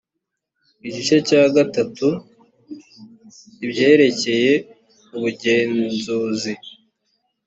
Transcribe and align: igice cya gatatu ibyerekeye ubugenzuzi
igice 0.87 1.15
cya 1.27 1.43
gatatu 1.55 2.07
ibyerekeye 3.65 4.53
ubugenzuzi 5.15 6.53